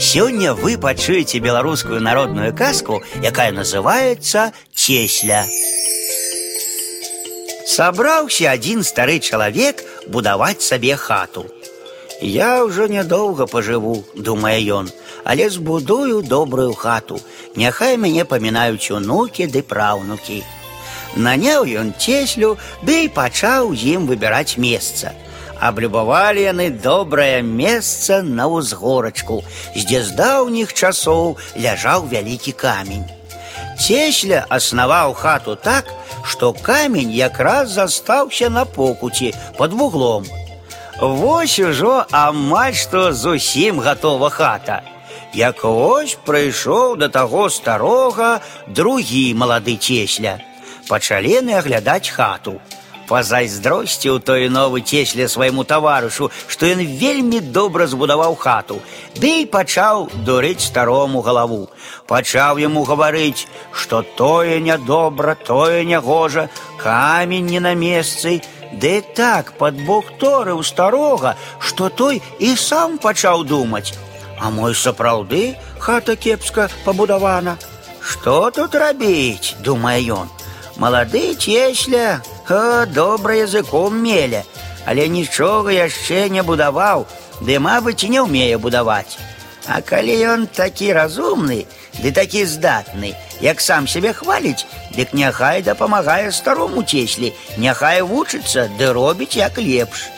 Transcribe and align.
Сегодня 0.00 0.54
вы 0.54 0.78
пачуеце 0.78 1.40
белорусскую 1.40 2.00
народную 2.00 2.54
каску, 2.54 3.02
якая 3.20 3.50
называется 3.50 4.52
чесля. 4.72 5.44
Собрался 7.66 8.50
один 8.50 8.84
старый 8.84 9.18
человек 9.18 9.82
будовать 10.06 10.62
себе 10.62 10.94
хату. 10.94 11.46
Я 12.20 12.64
уже 12.64 12.88
недолго 12.88 13.46
поживу, 13.46 14.04
думае 14.14 14.72
он, 14.72 14.90
але 15.24 15.50
сбудую 15.50 16.22
добрую 16.22 16.74
хату. 16.74 17.20
Няхай 17.56 17.96
меня 17.96 18.24
поминают 18.24 18.88
унукі 18.90 19.46
да 19.46 19.62
праўнукі. 19.62 20.44
Наняў 21.16 21.66
ён 21.66 21.94
цеслю, 21.98 22.56
ды 22.82 22.86
да 22.86 22.98
и 23.02 23.08
пачаў 23.08 23.72
им 23.72 24.06
выбирать 24.06 24.56
место 24.56 25.14
аблюбавалі 25.60 26.42
яны 26.42 26.70
добрае 26.70 27.42
месца 27.42 28.22
на 28.22 28.46
ўзгорачку, 28.46 29.42
дзе 29.74 30.02
з 30.02 30.14
даўніх 30.18 30.72
часоў 30.72 31.36
ляжаў 31.58 32.06
вялікі 32.06 32.52
камень. 32.52 33.06
Цесля 33.78 34.44
аснаваў 34.50 35.14
хату 35.14 35.54
так, 35.54 35.86
што 36.24 36.52
камень 36.52 37.10
якраз 37.10 37.70
застаўся 37.70 38.50
на 38.50 38.64
покуці 38.64 39.34
под 39.56 39.72
вуглом. 39.72 40.26
Вось 41.00 41.58
ужо 41.58 42.06
амаль 42.10 42.74
што 42.74 43.12
зусім 43.12 43.78
гатова 43.80 44.30
хата. 44.30 44.82
Як 45.34 45.62
вось 45.62 46.18
прыйшоў 46.26 46.96
да 46.98 47.08
таго 47.08 47.46
старога 47.50 48.40
другі 48.66 49.34
малады 49.34 49.76
цесля. 49.76 50.38
Пачалі 50.88 51.38
яны 51.38 51.54
аглядаць 51.54 52.10
хату 52.10 52.58
пазайздросціў 53.08 54.20
той 54.20 54.48
новы 54.52 54.82
цесля 54.82 55.28
свайму 55.28 55.64
таварышу, 55.64 56.30
што 56.46 56.68
ён 56.68 56.84
вельмі 56.84 57.40
добра 57.40 57.86
збудаваў 57.86 58.36
хату, 58.36 58.80
ды 59.16 59.42
і 59.42 59.48
пачаў 59.48 60.08
дурыць 60.28 60.66
старому 60.68 61.24
галаву. 61.24 61.68
Пачаў 62.06 62.60
яму 62.60 62.84
гаварыць, 62.84 63.48
што 63.72 64.02
тое 64.02 64.60
нядобра, 64.60 65.34
тое 65.34 65.84
нягожа, 65.84 66.48
камень 66.76 67.46
не 67.46 67.60
на 67.60 67.74
месцы, 67.74 68.40
Ды 68.72 69.00
так 69.16 69.52
пад 69.56 69.78
бок 69.80 70.04
торыў 70.20 70.62
старога, 70.62 71.36
што 71.58 71.88
той 71.88 72.20
і 72.38 72.54
сам 72.56 72.98
пачаў 72.98 73.44
думаць. 73.44 73.94
А 74.38 74.50
мой 74.50 74.74
сапраўды 74.74 75.56
хата 75.80 76.16
кепска 76.16 76.68
пабудавана. 76.84 77.56
Што 78.04 78.50
тут 78.50 78.74
рабіць, 78.74 79.56
думае 79.64 80.00
ён. 80.12 80.28
Малады 80.76 81.34
цесля, 81.34 82.20
добра 82.48 83.34
языком 83.34 84.02
меля, 84.02 84.44
але 84.86 85.08
нічога 85.08 85.70
яшчэ 85.72 86.28
не 86.28 86.42
будаваў, 86.42 87.06
ды 87.44 87.58
мабыць, 87.58 88.08
не 88.08 88.20
ўмее 88.24 88.56
будаваць. 88.58 89.18
А 89.68 89.82
калі 89.84 90.16
ён 90.24 90.46
такі 90.48 90.92
разумны, 90.96 91.66
ды 92.00 92.12
такі 92.12 92.44
здатны, 92.48 93.12
як 93.40 93.60
сам 93.60 93.86
сябе 93.86 94.12
хваліць, 94.16 94.64
дык 94.96 95.12
няхай 95.12 95.62
дапамагае 95.62 96.32
старому 96.32 96.82
цеслі, 96.82 97.34
няхай 97.58 98.00
вучыцца 98.02 98.68
ды 98.78 98.92
робіць 98.96 99.36
як 99.36 99.60
лепш. 99.60 100.08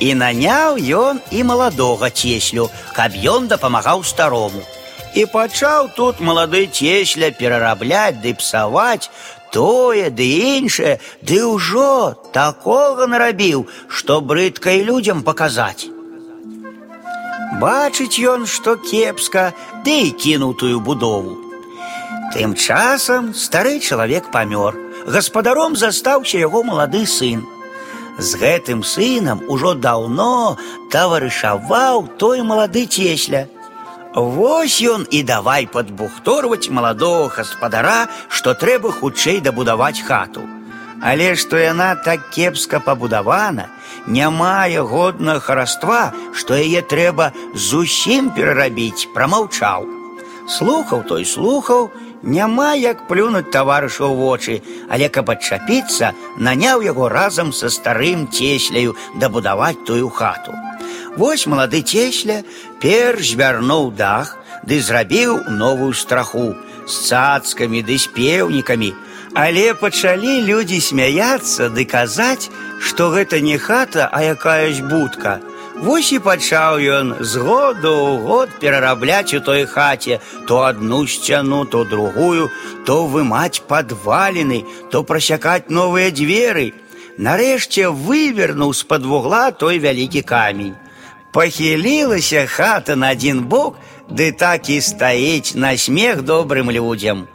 І 0.00 0.14
наняў 0.14 0.76
ён 0.76 1.20
і 1.30 1.42
маладога 1.48 2.10
цеслю, 2.10 2.68
каб 2.92 3.16
ён 3.16 3.48
дапамагаў 3.48 4.04
старому. 4.04 4.60
І 5.14 5.24
пачаў 5.30 5.94
тут 5.96 6.20
малады 6.20 6.66
цесля 6.66 7.30
перарабляць 7.30 8.20
ды 8.20 8.34
псаваць 8.34 9.08
тое 9.54 10.10
ды 10.10 10.26
іншае, 10.58 10.98
ды 11.22 11.38
ўжо 11.46 12.18
такога 12.34 13.06
нарабіў, 13.06 13.66
што 13.86 14.20
брыдка 14.20 14.74
і 14.74 14.82
людзям 14.90 15.22
паказаць. 15.22 15.86
Бачыць 17.62 18.18
ён, 18.18 18.50
што 18.50 18.74
кепска, 18.74 19.52
ды 19.86 20.10
і 20.10 20.12
кінуў 20.18 20.58
будову. 20.82 21.38
Тым 22.34 22.58
часам 22.58 23.30
стары 23.30 23.78
чалавек 23.78 24.32
памёр. 24.34 24.74
Гаспадаром 25.06 25.76
застаўся 25.76 26.38
яго 26.38 26.64
малады 26.66 27.06
сын. 27.06 27.46
З 28.18 28.38
гэтым 28.42 28.82
сынам 28.82 29.42
ужо 29.46 29.74
даўно 29.74 30.58
таварышаваў 30.90 32.08
той 32.18 32.42
малады 32.42 32.86
цесля. 32.86 33.46
Вось 34.14 34.78
ён 34.78 35.06
і 35.10 35.24
давай 35.26 35.66
падбухторваць 35.66 36.70
маладого 36.70 37.26
гаспадара, 37.34 38.06
што 38.30 38.54
трэба 38.54 38.92
хутчэй 38.94 39.40
дабудаваць 39.42 40.06
хату. 40.06 40.46
Але 41.02 41.34
што 41.34 41.58
яна 41.58 41.96
так 41.98 42.30
кепска 42.30 42.78
пабудавана, 42.78 43.66
не 44.06 44.28
мае 44.30 44.86
годнага 44.86 45.40
хараства, 45.42 46.14
што 46.30 46.54
яе 46.54 46.82
трэба 46.86 47.32
зусім 47.58 48.30
перарабіць, 48.30 49.10
прамаўчаў. 49.14 49.90
Слухаў 50.46 51.02
той 51.10 51.26
слухаў, 51.26 51.90
няма 52.22 52.74
як 52.78 53.08
плюнуць 53.10 53.50
таварыша 53.50 54.06
ў 54.06 54.14
вочы, 54.14 54.62
але 54.88 55.10
каб 55.10 55.34
адчапіцца, 55.34 56.14
наняў 56.38 56.86
яго 56.86 57.10
разам 57.10 57.50
са 57.50 57.66
старым 57.66 58.28
цесляю 58.30 58.94
дабудаваць 59.18 59.82
тую 59.82 60.06
хату. 60.06 60.54
Вось 61.16 61.46
малады 61.46 61.82
цесля 61.82 62.42
перш 62.82 63.34
вярнуў 63.38 63.90
дах 63.94 64.36
ды 64.66 64.80
зрабіў 64.82 65.46
новую 65.62 65.92
страху 65.94 66.54
з 66.86 66.94
цацкамі 67.08 67.82
ды 67.86 67.98
з 67.98 68.10
пеўнікамі, 68.16 68.90
Але 69.34 69.74
пачалі 69.74 70.46
людзі 70.46 70.78
смяяцца 70.78 71.66
ды 71.74 71.84
казаць, 71.90 72.50
што 72.78 73.10
гэта 73.10 73.40
не 73.42 73.58
хата, 73.58 74.06
а 74.06 74.22
якаясь 74.22 74.78
будка. 74.78 75.40
Вось 75.82 76.12
і 76.14 76.20
пачаў 76.22 76.78
ён 76.78 77.08
з 77.18 77.42
году 77.42 77.90
ў 77.90 78.22
год 78.22 78.54
перарабляць 78.62 79.34
у 79.34 79.42
той 79.42 79.66
хаце 79.66 80.20
то 80.46 80.62
одну 80.62 81.02
сцяну, 81.10 81.64
то 81.66 81.82
другую, 81.82 82.46
то 82.86 83.10
вымаць 83.10 83.66
падваліны, 83.66 84.62
то 84.94 85.02
прасякаць 85.02 85.66
новыя 85.66 86.14
дзверы. 86.14 86.70
Нарэшце 87.18 87.90
вывернуў 87.90 88.70
з-пад 88.70 89.02
вугла 89.02 89.50
той 89.50 89.82
вялікі 89.82 90.22
камень. 90.22 90.78
Похилилася 91.34 92.46
хата 92.46 92.94
на 92.96 93.10
один 93.10 93.40
бок, 93.50 93.74
ды 94.08 94.30
так 94.30 94.70
і 94.70 94.78
стаіць 94.80 95.58
на 95.58 95.76
смех 95.76 96.22
добрым 96.22 96.70
людям. 96.70 97.26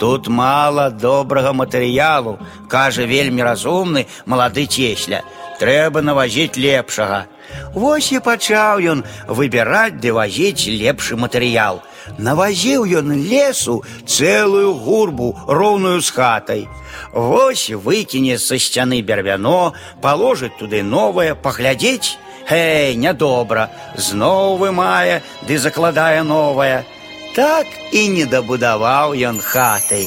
Тут 0.00 0.26
мало 0.26 0.90
доброго 0.90 1.52
матэрыялу, 1.52 2.38
каже 2.68 3.06
вельми 3.06 3.42
разумный 3.42 4.08
малады 4.26 4.66
цесля. 4.66 5.22
Треба 5.60 6.02
навозить 6.02 6.56
лепшего. 6.56 7.26
Вось 7.74 8.10
и 8.10 8.18
пачаў 8.18 8.80
ён 8.80 9.04
выбирать, 9.28 10.00
ды 10.00 10.10
вазіць 10.12 10.66
лепший 10.66 11.16
материал. 11.16 11.80
Навозил 12.18 12.84
ён 12.84 13.12
лесу 13.12 13.84
целую 14.04 14.74
гурбу, 14.74 15.38
роўную 15.46 16.00
з 16.00 16.10
хатай. 16.10 16.66
Вось 17.12 17.70
выкіне 17.70 18.36
со 18.38 18.58
стены 18.58 19.00
бервяно, 19.00 19.74
положит 20.02 20.58
туды 20.58 20.82
новое 20.82 21.36
паглядзець, 21.36 22.18
Гей, 22.48 22.94
нядобра, 22.96 23.70
зноў 23.96 24.58
вымае 24.60 25.22
ды 25.48 25.58
закладае 25.58 26.22
новае. 26.22 26.84
Так 27.34 27.66
і 27.92 28.08
не 28.08 28.26
дабудаваў 28.30 29.16
ён 29.30 29.40
хатай. 29.40 30.06